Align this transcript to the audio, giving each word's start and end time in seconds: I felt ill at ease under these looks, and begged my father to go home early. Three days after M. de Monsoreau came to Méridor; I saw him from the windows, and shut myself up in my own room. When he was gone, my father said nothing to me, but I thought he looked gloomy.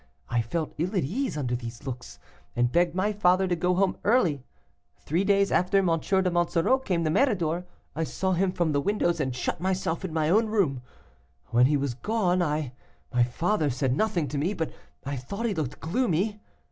I 0.31 0.41
felt 0.41 0.73
ill 0.79 0.95
at 0.95 1.03
ease 1.03 1.37
under 1.37 1.55
these 1.55 1.85
looks, 1.85 2.17
and 2.55 2.71
begged 2.71 2.95
my 2.95 3.13
father 3.13 3.47
to 3.47 3.55
go 3.55 3.75
home 3.75 3.97
early. 4.03 4.43
Three 4.97 5.23
days 5.23 5.51
after 5.51 5.77
M. 5.77 5.85
de 5.99 6.31
Monsoreau 6.31 6.79
came 6.79 7.03
to 7.03 7.11
Méridor; 7.11 7.65
I 7.95 8.03
saw 8.03 8.31
him 8.31 8.51
from 8.51 8.71
the 8.71 8.81
windows, 8.81 9.19
and 9.19 9.35
shut 9.35 9.61
myself 9.61 9.99
up 9.99 10.05
in 10.05 10.11
my 10.11 10.27
own 10.27 10.47
room. 10.47 10.81
When 11.51 11.67
he 11.67 11.77
was 11.77 11.93
gone, 11.93 12.39
my 12.39 13.23
father 13.29 13.69
said 13.69 13.95
nothing 13.95 14.27
to 14.29 14.39
me, 14.39 14.55
but 14.55 14.73
I 15.05 15.17
thought 15.17 15.45
he 15.45 15.53
looked 15.53 15.79
gloomy. 15.79 16.41